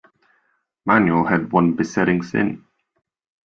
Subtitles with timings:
[0.83, 2.65] Manuel had one besetting sin.